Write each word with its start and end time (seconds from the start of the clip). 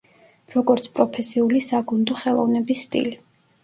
როგორც 0.53 0.87
პროფესიული 0.95 1.63
საგუნდო 1.69 2.19
ხელოვნების 2.25 2.87
სტილი. 2.91 3.19